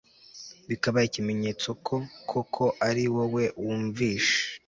[0.69, 1.95] bikaba ikimenyetso ko
[2.29, 4.39] koko ari wowe wamwishe